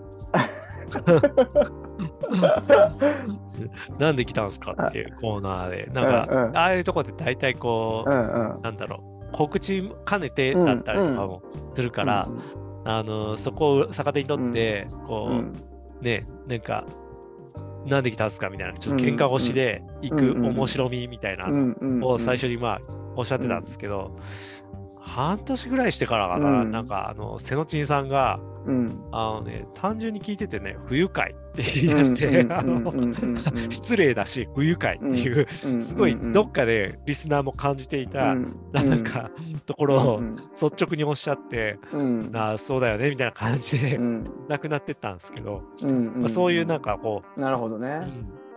[3.98, 8.12] なんで来たんすかっていうコーナーで、なんか、ああいうとこで大体こう、う。
[8.62, 12.28] なんだろう、告知兼ねてだったりとかもするから、
[12.84, 15.54] あのそこを逆手にとって、こう、うん。
[16.00, 16.84] ね、なんか、
[17.86, 22.80] なんで来たんすかみたいな、ちょっと喧嘩腰しで行く面白みみたいなうんうんうんを最初にまあ
[23.16, 24.14] おっしゃってたんですけど、
[25.04, 26.70] 半年ぐらいしてからかな、うん。
[26.70, 29.04] なんかあの、瀬野ちんさんが、うん。
[29.10, 32.46] あのね、単純に聞いててね、不愉快って言い出して、
[33.70, 38.34] 失礼だし、不愉快っていう、すごいどっかでリスナーも感じていた、
[38.72, 39.30] なんか、
[39.66, 41.78] ところを率直におっしゃって、
[42.34, 43.98] ああ、そうだよね、みたいな感じで、
[44.48, 45.62] なくなってったんですけど、
[46.16, 48.06] まあ、そういうなんかこう、なるほどね。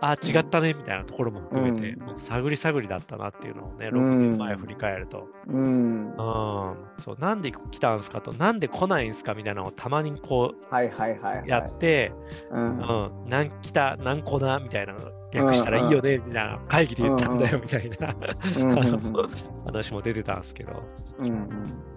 [0.00, 2.18] うんああ、違ったね、みたいなところも含めて、うん。
[2.18, 4.32] 探り探りだったなっていうのをね、6うん。
[4.32, 6.10] 年前振り返ると、うん。
[6.10, 6.14] うん、
[6.98, 11.42] そう、なんで来たんすかと、なんで来ないんすかみたいなのをたまにこはいはいはい。
[11.46, 12.12] うやって、
[12.50, 12.78] うん。
[12.78, 15.00] うん、何来た、何来なみたいなの
[15.32, 18.14] 略したらいいよね、みたいな会議で言ったんだよ、みたいな。
[19.66, 20.82] 話も出てたんですけど、
[21.18, 21.95] うんうん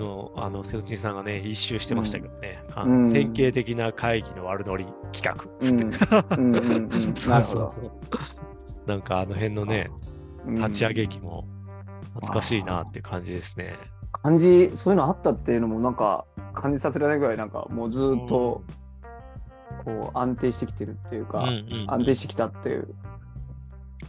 [0.00, 3.08] のあの、瀬戸内さんがね、一周してましたけどね、あうん。
[3.08, 5.44] の典型的な会議の悪ノリ企画。
[5.44, 5.84] っつって。
[6.36, 7.90] うんうん そうそうそう。
[8.86, 9.90] なんかあの辺のね、
[10.46, 10.54] うん。
[10.56, 11.46] 立ち上げ機も
[12.14, 13.76] 懐かしいなっていう感じですね。
[14.12, 18.62] 感じそういうのあったっていうのもなんか感じさせられないぐらいなんかもうずっと
[19.84, 21.90] こう安定してきてるっていうか、うんうんうん。
[21.90, 22.88] 安定してきたっていう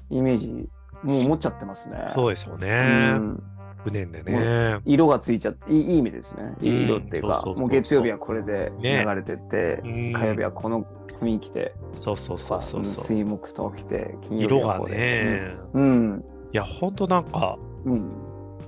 [0.09, 0.69] イメージ
[1.03, 2.11] もう持っちゃってますね。
[2.15, 3.13] そうですようね。
[3.13, 3.43] ん
[3.85, 4.79] 6年でね。
[4.85, 6.55] 色がついちゃっていいいい意味ですね。
[6.61, 10.85] いい色っていうか、うんそうそうそうそうもう月曜日はこれで流ねれてって、うん火曜日はこの
[11.19, 13.05] 雰囲気で、そうそうそうそうそう。
[13.05, 14.95] 水木と起きて、金曜日色がはこうで。
[14.95, 16.25] ね、うん。
[16.51, 18.11] いや、ほんとなんか、うん。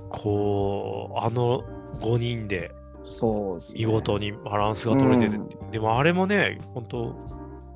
[0.08, 1.64] こう、あの
[2.00, 2.72] 5人で
[3.04, 5.56] そうね、見事にバランスが取れてるって。
[5.72, 7.16] でもあれもね、本当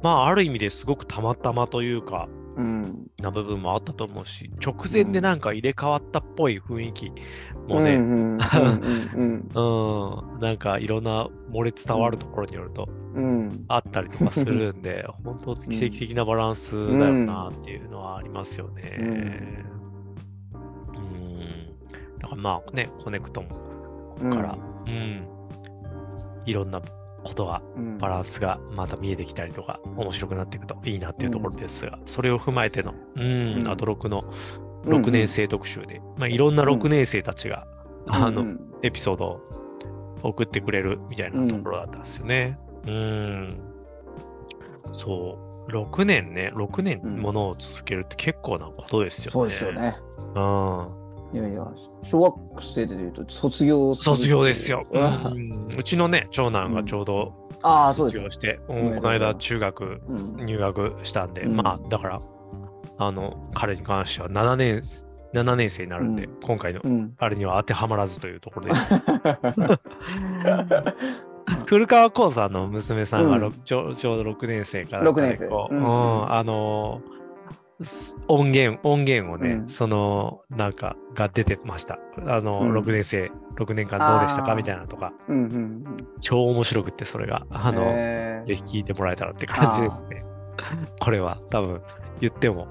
[0.02, 2.37] まあある意味ですごくたまたまというか、うん。
[3.18, 7.12] な部分もあったと思うし、直前でなんか入れ替わったっぽい雰囲気
[7.68, 8.36] もね、な
[10.52, 12.88] んかいろんな漏れ伝わるところによると。
[13.68, 19.64] あったりとかするんで、 本当奇跡的なバランスだよなっていうのはありますよね。
[20.94, 21.40] うん。
[22.20, 23.48] だからまあね、コネクトも
[24.20, 25.26] うんから、うん、
[26.44, 26.80] いろんな
[27.24, 34.22] ことが、うんバランスがまた見えてきたりとか、面白くなっていくといいなっていうところですが、それを踏まえての、うん、うんアドロクの
[34.84, 37.66] 6年生特集で、まあ、いろんな6年生たちが、
[38.06, 39.40] あの、うんエピソードを
[40.22, 42.58] 送ってくれるみたいなところだったんですよね。
[42.86, 43.60] うん。
[44.92, 45.36] そ
[45.68, 45.72] う。
[45.72, 49.32] 6年ね、6年ものを続けるって結構なことですよね。
[49.32, 49.72] そうですよ。
[49.72, 49.98] ね。
[50.34, 50.97] うん。
[51.32, 51.66] いやいや、
[52.02, 54.86] 小学生でいうと卒業卒業ですよ。
[54.90, 55.68] ううん。
[55.78, 58.18] うちのね、長男がちょうどああ、そうです。
[58.18, 58.96] 卒業して、んうん。
[58.96, 60.46] この間中学うん。
[60.46, 61.56] 入学したんで、うん。
[61.56, 62.20] まあ、だから、
[62.98, 64.80] あの、彼に関しては7年、
[65.34, 66.40] 7年生になるんで、うん。
[66.40, 67.14] 今回のうん。
[67.18, 69.80] あれには当てはまらずというところでした。
[71.66, 75.48] 古川光さんの娘さんが、ちょうど6年生から六年生。
[75.48, 75.82] こううん。
[75.82, 76.32] うん。
[76.32, 77.17] あのす
[78.26, 79.68] 音源、音源をね、うん。
[79.68, 81.98] その、なんか、が出てました。
[82.26, 82.72] あの、うん。
[82.76, 85.84] 6年生、6年間どうでしたかみたいなのとか、うんうんうん。
[86.20, 88.48] 超面白くって、それが、あの、えー。
[88.48, 90.24] ぜひ聞いてもらえたらって感じですね。
[91.00, 91.80] これは、多分、
[92.20, 92.66] 言っても、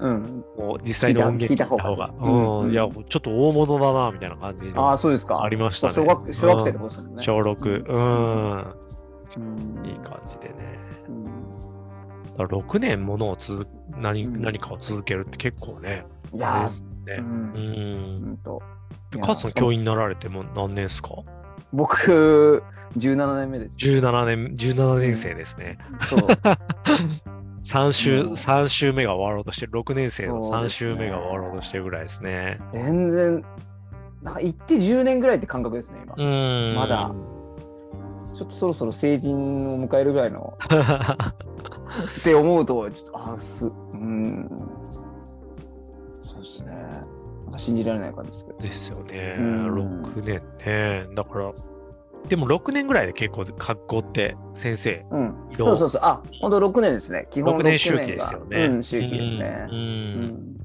[0.00, 0.44] うん。
[0.58, 4.88] もう実際の音源聞いた方が、うん、うんいや、ちょっと大物だな、みたいな感じの。
[4.88, 5.42] ああ、そうですか。
[5.42, 5.94] ありましたね。
[5.94, 7.14] 小学小学生ってうんことですもん。
[7.14, 7.22] ね。
[7.22, 8.74] 小6、うん、
[9.36, 9.86] うん。
[9.86, 10.78] いい感じでね。
[12.32, 13.66] うんだから6年ものを続
[13.96, 17.16] 何,、うん何かを続けるって結構ね、いやですー、ね。
[17.18, 18.28] ううんん。
[18.30, 18.62] うんと。
[19.20, 21.10] カズさん、教員になられても何年ですか？
[21.72, 22.62] 僕、
[22.96, 23.74] 17年目です。
[23.76, 25.78] ?17 年、17年生ですね。
[26.08, 26.20] そう。
[27.64, 32.58] 3週、うん三週目が終わろうとしてる、6年生の3そうですね週目が終わろうとしてるぐらいですね。
[32.72, 33.44] 全然、
[34.22, 36.14] なんか行って10年ぐらいって感覚ですね、今。
[36.16, 36.22] う
[36.72, 36.74] ん。
[36.74, 37.12] まだ
[38.42, 39.36] ちょっとそろそろ成人
[39.70, 40.58] を迎えるぐらいの
[42.20, 44.50] って思うと、ちょっと、あす、うん。
[46.22, 46.72] そうですね。
[47.44, 48.58] なんか信じられない感じですけど。
[48.58, 49.36] ですよね。
[49.38, 49.74] うん
[50.12, 51.06] 6年ね。
[51.14, 51.52] だから、
[52.28, 55.34] でも6年ぐらいで結構学校って先生、うん。
[55.52, 56.00] そうそうそう。
[56.02, 57.26] あ、本当6年ですね。
[57.30, 58.64] 基本6 6年年周期ですよね。
[58.64, 59.72] うん、周期ですねう。
[59.72, 59.74] ん。
[59.74, 60.56] ううんん。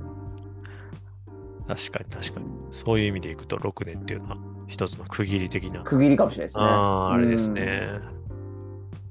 [1.68, 2.46] 確かに確かに。
[2.72, 4.38] そういう意味でいくと6年っていうのは
[4.68, 5.82] 一つの区切り的な。
[5.82, 6.64] 区切りかもしれないですね。
[6.64, 8.00] ああ、あれですね。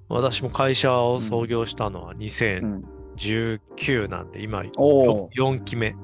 [0.08, 2.84] 私も会社を創業したのはう2000、ん。
[3.16, 5.96] 2019なんで、今おー 4, 期目。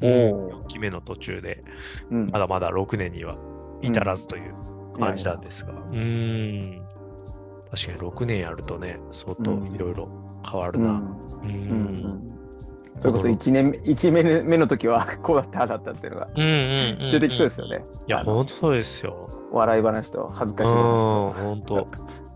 [0.00, 1.64] おー4期目の途中で、
[2.10, 3.36] うんまだまだ6年には
[3.82, 4.54] 至らずという
[4.98, 5.72] 感じなんですが。
[5.72, 6.82] うーん。
[7.70, 10.08] 確かに6年やるとね、相当いろいろ
[10.48, 10.90] 変わるな。
[11.42, 12.31] うん
[12.98, 16.56] それこそ1年一年目の時は こうだったああだったっていうのがうんうんうん
[17.04, 17.82] うん出てきそうですよね。
[18.06, 19.28] いや、本当そうですよ。
[19.50, 21.86] 笑い話と恥ずうん、かしい話本当。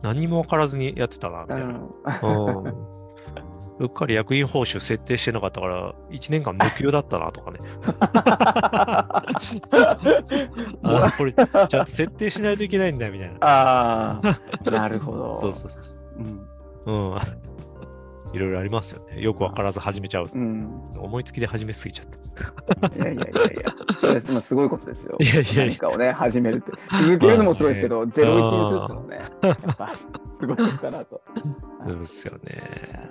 [0.03, 1.55] 何も分からずにやってたな、みと。
[1.55, 1.81] たいな。
[2.23, 2.27] う
[2.69, 2.75] ん
[3.79, 7.59] うっかり役員報酬設定してなかったから、1年間無給だったなとかね。
[10.83, 13.35] あこれ、ちゃんと設定しないといけないんだ、みたいな。
[13.41, 14.19] あ
[14.67, 15.37] あ、なるほど。
[15.41, 15.99] そうそうそう。
[16.19, 16.41] うん。
[16.87, 17.19] うん。
[18.33, 19.21] いろいろありますよね。
[19.21, 20.31] よく分からず始めちゃう。
[20.33, 20.83] うん。
[20.99, 22.07] 思いつきで始めすぎちゃっ
[22.81, 22.97] た。
[22.97, 25.17] いやいやいやいや、それすごいことですよ。
[25.21, 26.73] いやいやいや何かをね、始めるって。
[27.03, 29.95] 続けるのもすごいですけど、 ゼロ一にするっもね、やっぱ
[30.41, 31.21] すごいことかなと。
[31.87, 33.11] そうですよね。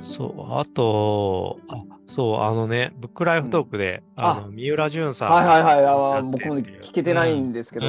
[0.00, 7.86] そう、あと、あ、そう、あのね、ブックライフトークで、んあの、三浦淳さんはいはいはい、あ僕も聞けてないんですけど、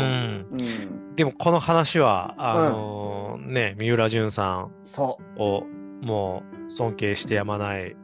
[1.16, 5.64] でもこの話は、あのね、三浦淳さそんを
[6.02, 7.96] もう尊敬してやまない、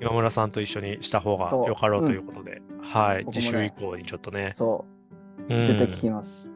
[0.00, 3.32] 今村さんと一緒にした方がよかろうということで、はい、ね。
[3.32, 4.84] 次週以降にちょっとね、そ
[5.48, 5.54] う。
[5.54, 5.66] う、ん。
[5.66, 6.49] 絶対聞きます。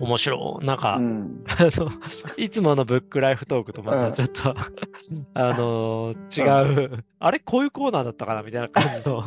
[0.00, 1.90] 面白い、なんか、うん、あの、
[2.38, 4.54] いつものブックライフトークとまたちょっと、
[5.34, 9.22] あのー違う、あれこういうコーナーだったかなみたいな感じの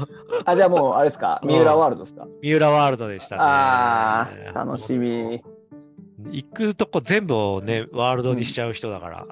[0.46, 2.28] あ、じゃあもう、あれですか、 うん三浦ワールドですか？
[2.42, 3.42] 三浦ワールドでしたね。
[3.44, 5.44] ああ、楽しみ。
[6.32, 9.26] 行くとこ全部をね、ワールドにしちゃう人だから。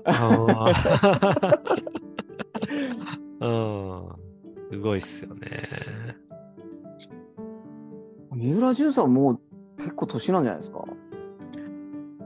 [3.39, 3.47] うん。
[3.47, 4.07] うん
[4.71, 5.69] すごいっすよね。
[8.31, 9.39] 三浦淳さんもう
[9.77, 10.83] 結構年なんじゃないですか？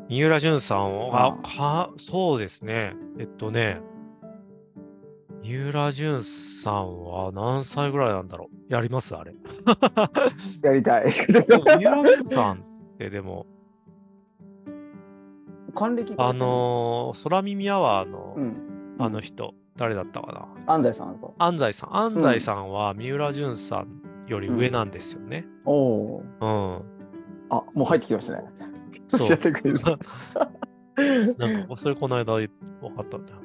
[0.08, 2.94] 三浦淳さんあは、か、そうですね。
[3.18, 3.82] えっとね、
[5.42, 8.74] 三浦淳さんは何歳ぐらいなんだろう？
[8.74, 9.16] やります？
[9.16, 9.34] あれ。
[10.62, 11.12] やりたい。
[11.12, 13.48] 三浦淳さんってでも、
[15.74, 20.32] 還暦あ、のー空耳アワーのうん、あの人、誰だったか
[20.68, 20.74] な？
[20.74, 21.20] 安西さん。
[21.40, 21.98] 安西さん。
[21.98, 25.46] 安西さんは三浦淳さんより上なんですよね。
[25.66, 25.74] お
[26.18, 26.46] おー。
[26.46, 26.48] う
[26.80, 26.86] ん。
[27.50, 28.44] あ、もう入ってきましたね。
[29.12, 29.80] そう教えてくれる。
[31.38, 33.40] なんか、それこの間分かったんだよ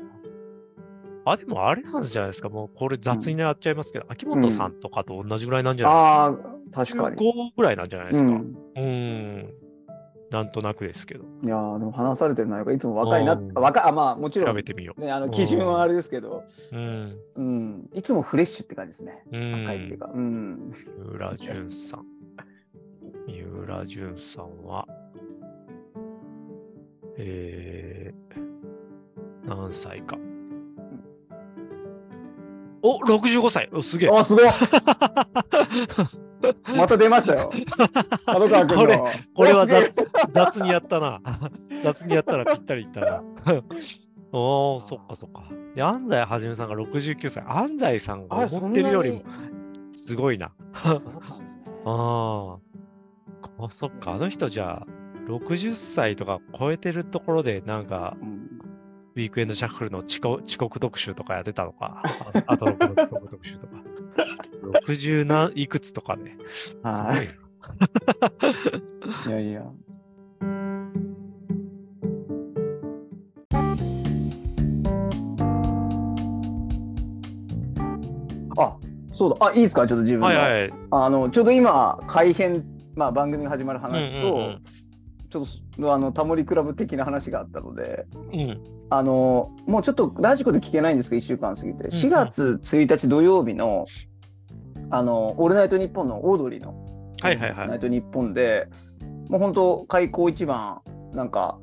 [1.25, 1.33] な。
[1.33, 2.49] あ、でもあれなんじゃないですか。
[2.49, 6.83] もうこれ雑にやっちゃいますけど、秋元さんとかと同じぐらいなんじゃないああ、確かに。
[6.83, 7.07] ですか。
[7.09, 8.31] 15ぐらいなんじゃないですか。
[8.31, 9.55] うん、うん。
[10.31, 16.77] なんとなくですけど、いやーでも話されてる内容がいつも若いな、うん若い、あまあもちろん、調べてみよね、あの基準はあれですけど、う。
[16.77, 17.19] うん。
[17.35, 19.25] うん、いつもフレッシュって感じですね。
[19.33, 19.53] うん。
[19.65, 20.11] 若いっていうか。
[20.15, 20.73] うん。
[20.73, 22.07] 三浦淳さん。
[23.27, 24.80] 三浦淳さんは、
[27.23, 30.17] えー、何歳か。
[32.83, 34.45] お !65 歳おすげえあ、すごい
[36.75, 37.51] また出ましたよ。
[38.25, 38.83] 角川君の。
[38.83, 38.99] これ
[39.35, 39.93] これは雑
[40.33, 41.21] 雑にやったな。
[41.83, 43.23] 雑にやったらぴったりいったな。
[44.33, 45.43] おー、そっかそっか。
[45.75, 47.45] で、安西はじめさんが69歳。
[47.47, 49.23] 安西さんがあ思ってるよりも
[49.93, 50.53] すごいな。
[50.85, 50.99] あ
[51.85, 52.57] あ。
[53.59, 54.87] あそっか、あの人じゃあ、
[55.31, 58.47] 60歳とか超えてるところで、なんか、うん
[59.17, 62.01] ウィークエンドシャッフルの遅刻特集とかやってたのか。
[62.47, 63.73] ああとの遅刻特集とか。
[64.85, 66.39] 60何いくつとかね。
[66.55, 67.25] すごい。
[67.25, 67.29] い。
[69.29, 69.65] いやいや。
[78.57, 78.77] あ、
[79.13, 79.47] そうだ。
[79.49, 79.87] あ、いいですか？
[79.87, 80.27] ちょっと自分の。
[80.27, 80.73] はいはい。
[80.91, 82.65] あの、ちょうど今、改編、
[82.95, 84.63] まあ番組が始まる話と、うんうんうん
[85.31, 85.47] ちょっ
[85.79, 88.61] と、あの、タモリクラブ的な話があったので、うん。
[88.91, 93.87] あの、もうちょっとラジコで聞けないんですけど、1週間過ぎて、ん4月1日土曜日の、
[94.91, 96.75] あの、オールナイトニッポンのオードリーの、
[97.21, 97.51] はいはいはい。
[97.51, 98.69] オールナイトニッポンで、
[99.29, 100.81] もう本当、開口一番、
[101.15, 101.59] なんか、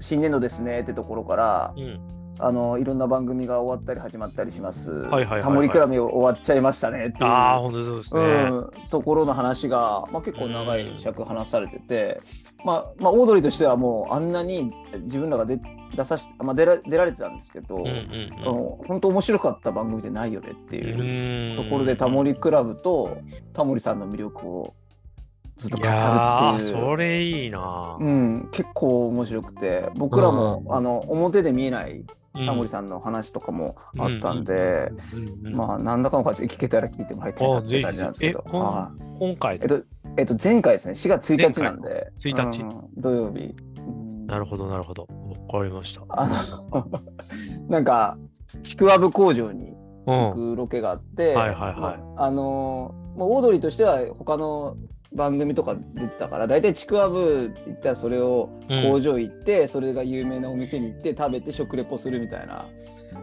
[0.00, 2.00] 新年度ですねってところから、うん。
[2.38, 4.90] あのいろんな番組が終わったり始まったりします。
[4.90, 7.24] はいはいはいはいタモリクラブ終わっちゃいましたねっていう。
[7.24, 8.20] ああ、本当そうですね。
[8.50, 12.20] うん、ところの話が、まあ、結構長い尺話されてて、
[12.64, 15.60] まあまあ、オードリーとしてはもうあんなに自分らが出
[15.94, 20.88] 出さし、まあ、出ら出られてたんですけど、うんうんあの本当面白かった番組じゃないよねってうん。
[20.88, 23.18] いううんところでタモリクラブと
[23.52, 24.74] タモリさんの魅力を
[25.58, 26.70] ずっとい語るっていう。
[26.70, 28.04] それいいなう。
[28.04, 34.90] ん、結構面白くて僕らも、うんあの表で見えないうんタモリさんの話とかもあったんで、
[35.42, 38.44] まあ何らかの形で聞けたら聞いてもらいたいなあって感じなんですけど。
[38.48, 39.58] 今回？
[39.60, 39.82] えっと、
[40.16, 42.12] えっと、前回ですね、4月1日なんで。
[42.22, 42.62] 前回1日。
[42.62, 42.88] うん。
[42.96, 43.54] 土曜日。
[44.26, 45.02] なるほど、なるほど。
[45.02, 46.02] わかりました。
[46.08, 46.28] あ
[46.70, 46.88] の、
[47.68, 48.16] なんか、
[48.62, 49.72] ちくわぶ工場に
[50.06, 50.14] うん。
[50.14, 51.74] 行くロケがあって、はいはいはい。
[51.78, 54.76] まああのもうオードリーとしては他の
[55.14, 58.48] 番組とか出てたから大体ちくわぶって言ったらそれを
[58.82, 62.66] 工場行って、それが有名なお店に行って食べて食レポするみたいな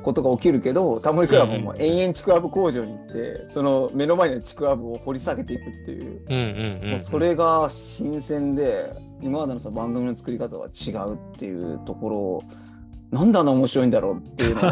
[0.04, 6.22] ことが起きるけどタモリクラブも延々ちくわぶ工場に行ってその目の前のちくわぶを掘り下げていくっていう。
[6.28, 12.44] うんうんうん、それが新鮮で今までのその番組の作り方は違うっていうところを
[13.12, 14.68] なんであんな面白いんだろうっていうの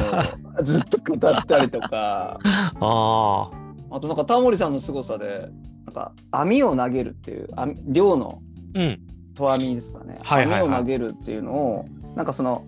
[0.59, 2.39] をずっと語ったりとか。
[2.79, 3.49] あ
[3.89, 5.49] あとなんかタモリさんの凄さで
[5.97, 8.41] か網を投げるっていう網漁の
[8.75, 8.79] あ。
[8.79, 8.99] うん。
[9.35, 11.85] 投網ですかね、はいはいはい網を投げるっていうのを
[12.15, 12.65] なんかその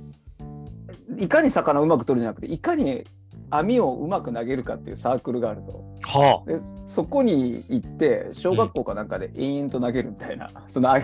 [1.18, 3.06] いかに魚をうまく取るじゃなくていかに
[3.50, 5.84] 網をうまく投げるかっていうサークルがあると。
[6.04, 11.00] はでそこに行って小学校かなんかで延々と投げるみたいな、 そのあ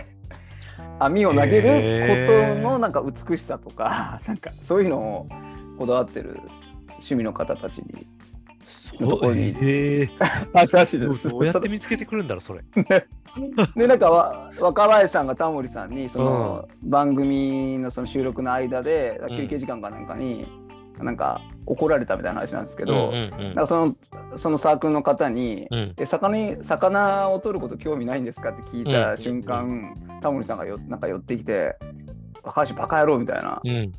[1.00, 5.28] 網を投げることのなんか美しさとかなんかそういうのを
[5.78, 6.40] こだわってる
[6.90, 8.35] 趣味の方たちにあ。
[9.00, 11.30] のところに しいです。
[11.30, 12.62] どうやって見つけてくるんだろう、それ。
[13.76, 20.48] でなんかわ若林さんがタモリさんにその番組のその収録の間でん休憩時間かなんかに
[21.00, 23.96] なんか怒られたみたいな話なんですけど、うんうんなんかその
[24.38, 25.80] そのサークルの方にうん。
[25.80, 25.94] うん。
[25.96, 31.76] で魚に魚を取ること興味ないんですかって聞いた瞬間、タモリさんがよなんか寄ってきて
[32.44, 33.92] 「若林バカ野郎」みたいなうん。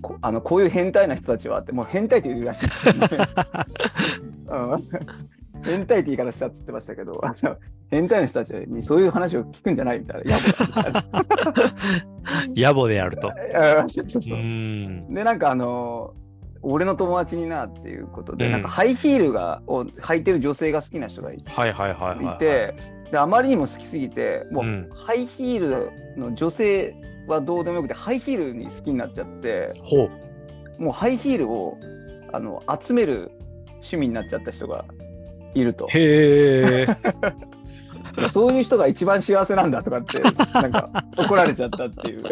[0.00, 3.08] こあのこういう変態な人たちはってもう変態って言うらしいですよね。
[4.48, 4.76] うん
[5.64, 7.56] 変態って言い方したって言ってましたけどあの
[7.90, 10.36] 変態な人たちにそういう話を聞くんじゃないみたいな。
[10.36, 10.52] 野暮
[12.54, 13.28] 野暮であると。
[13.28, 15.12] あそうそううそうん。
[15.14, 16.14] でなんかあの
[16.62, 21.50] 俺の友達になっていうことで、うんなんかハイヒールがを履いてる女性が好きな人がいて。
[21.50, 22.44] はいはいはい
[23.10, 26.94] であまりにも好きすぎてもう、うんハイヒールの女性
[27.32, 29.74] はどうでもよくてハイヒールに好きになっちゃって。
[30.78, 31.76] もうハイヒールを
[32.32, 33.32] あの集める
[33.78, 34.84] 趣味になっちゃった人が
[35.54, 36.86] いるとへえ。
[38.16, 40.20] で そういう人が一番幸せなんだとかって
[40.54, 42.24] なんか怒られちゃったっていう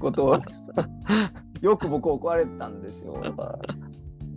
[0.00, 0.38] ことを
[1.60, 3.58] よく僕怒られたんですよとか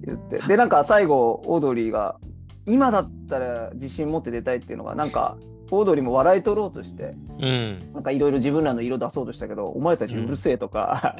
[0.05, 2.17] 言ってでなんか最後オードリーが
[2.65, 5.37] 今だったら自信持って出たいっていうのがなんか
[5.71, 7.93] オードリーも笑い取ろうとしてうん。
[7.93, 11.15] なんかいろいろ自分らの色出そうとしたけどお前たちうるせえとか、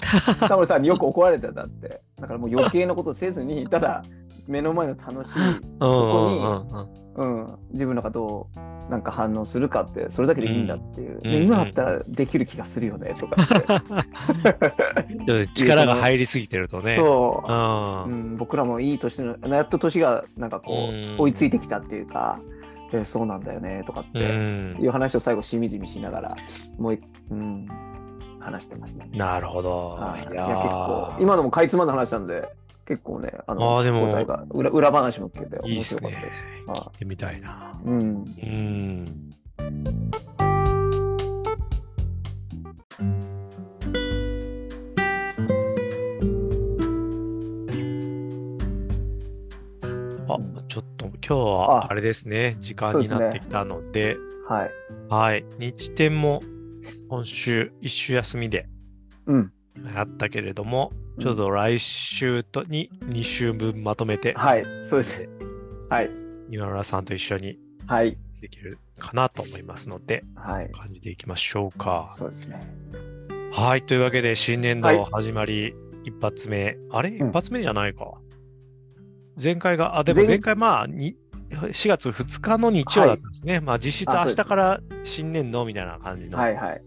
[0.47, 2.01] タモリさんによく怒られてたって。
[2.19, 4.03] だからもう余計なことせずに ただ
[4.47, 5.39] 目の前の楽しい
[5.79, 5.87] うん。
[5.87, 6.69] うんうん。
[7.15, 7.45] うん。
[7.45, 11.43] うん、自分らがどうなんか反応するかってそれだけでいいんだっていう、でうん。
[11.43, 13.47] 今だったらできる気がするよねとかっ
[15.25, 15.47] て。
[15.53, 16.95] 力が入りすぎてるとね。
[16.95, 17.51] そう。
[17.51, 18.03] う、ん。
[18.03, 21.15] うん、僕らもいい年のやっと年がなんかこうん。
[21.17, 22.39] う追いついてきたっていうか、
[22.93, 26.35] えそうなんだよねとかってうんいう話を最後しみじみしながら
[26.77, 27.67] もう一、うん、
[28.39, 29.17] 話してましたね。
[29.17, 29.89] なるほど。
[29.91, 32.49] はいいやや結構今のもかいつまんの話なんで
[32.85, 34.11] 結構ねあのあーでも
[34.51, 36.43] 裏裏話も聞けて面白かったです。。
[36.67, 37.79] 聞いてみたいな。
[37.85, 40.48] うんうん。
[50.69, 54.17] ちょっと今日はああれですね、時間になってきたので、
[54.47, 54.71] はい。
[55.09, 56.41] はい、日展も
[57.09, 58.67] 今週一週休みで
[59.25, 59.51] うん。
[59.95, 64.63] やったけれども、ちょうど来週とに2週分まとめて、はい。
[64.85, 65.27] そうです。
[65.89, 66.11] はい。
[66.51, 67.57] 今村さんと一緒に
[67.87, 68.15] はい。
[68.39, 70.71] できるかなと思いますので、はい。
[70.71, 72.13] 感じていきましょうか。
[72.15, 72.59] そうですね。
[73.51, 77.09] はい、というわけで新年はい度始まり一発目、あれ？
[77.09, 78.13] うん一発目じゃないか。
[79.41, 81.15] 前回が、あ、でも前前回まあ、に
[81.51, 83.59] 4月2日の日曜だったんですね。
[83.59, 86.81] まあ実質明日から新年度みたいな感じのはいはい。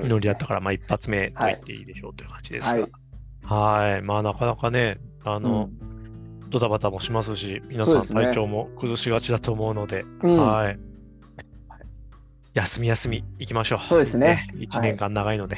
[0.00, 2.88] ノリだったから、まあ一発目と言っていいでしょうという感じですが。
[3.42, 5.68] はい、まあなかなかね、あの、
[6.48, 10.46] ドタバタもしますし、皆さん体調も崩しがちだと思うので、うんうん。
[10.46, 10.78] はい。
[12.54, 13.80] 休み休み行きましょう。
[13.88, 15.56] そうですね1年間長いので。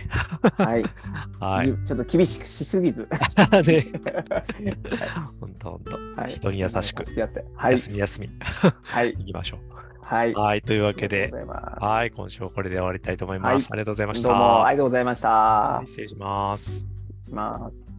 [0.56, 0.84] はい。
[1.40, 1.68] はい。
[1.86, 3.08] ちょっと厳しくしすぎず。
[3.66, 3.86] ね。
[5.40, 6.20] 本当本当。
[6.20, 7.04] はい人に優しく。
[7.56, 7.72] はい。
[7.72, 8.30] 休み休み
[8.82, 9.14] はい。
[9.18, 9.58] 行きましょ
[10.02, 10.32] はい。
[10.32, 10.38] う。
[10.38, 10.62] はい。
[10.62, 11.32] というわけで、
[11.80, 12.10] はい。
[12.10, 13.52] 今週はこれで終わりたいと思います。
[13.52, 14.28] はいありがとうございました。
[14.28, 16.86] どうもありがとうございました失礼します。
[17.26, 17.91] します。